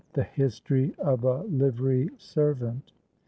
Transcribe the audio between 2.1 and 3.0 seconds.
SERVANT.